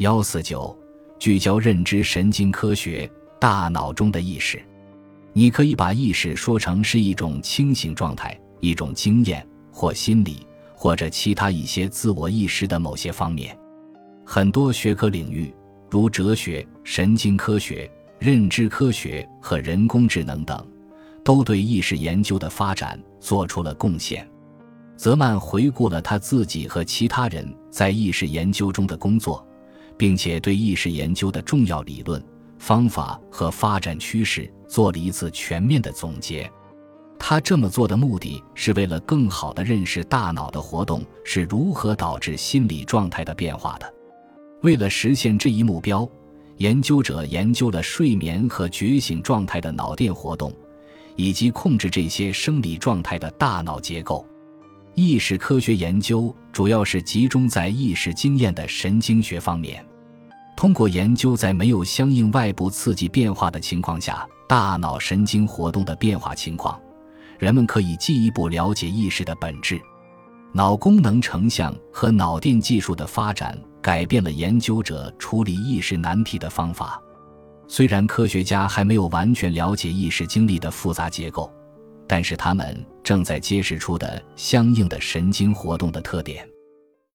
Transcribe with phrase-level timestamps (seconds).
[0.00, 0.74] 幺四九，
[1.18, 3.06] 聚焦认知神经科学，
[3.38, 4.58] 大脑中的意识。
[5.34, 13.54] 你可以把意识说成是一种清醒状态，一种经验或心理，或者其他一些自我意识的某些方面。
[14.24, 15.54] 很多学科领域，
[15.90, 17.86] 如哲学、神经科学、
[18.18, 20.66] 认知科学和人工智能等，
[21.22, 24.26] 都对意识研究的发展做出了贡献。
[24.96, 29.46] 泽曼回顾了他自己和其他人在意识研究中的工作，
[30.00, 32.24] 并且对意识研究的重要理论。
[32.58, 36.50] 方法和发展趋势做了一次全面的总结。
[37.18, 43.92] 他这么做的目的是为了更好地认识大脑的活动是如何导致心理状态的变化的。
[44.62, 46.08] 为了实现这一目标，
[46.56, 50.50] 研究者研究了睡眠和觉醒状态的脑电活动，
[51.14, 54.26] 以及控制这些生理状态的大脑结构。
[54.94, 59.84] 意识科学研究主要是集中在意识经验的神经学方面。
[60.60, 66.78] 通过研究在没有相应外部刺激变化的情况下，大脑神经活动的变化情况，
[67.38, 69.80] 人们可以进一步了解意识的本质。
[70.52, 77.00] 脑功能成像和脑电技术的发展改变了研究者处理意识难题的方法。
[77.66, 81.50] 虽然科学家还没有完全了解意识经历的复杂结构，
[82.06, 86.46] 但是他们正在揭示出的相应的神经活动的特点。